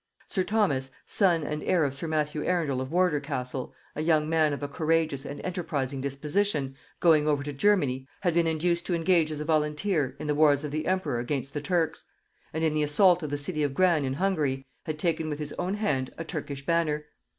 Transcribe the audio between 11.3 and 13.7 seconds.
the Turks; and in the assault of the city